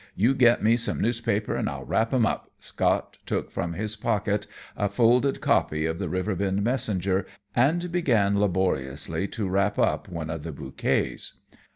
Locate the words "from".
3.51-3.73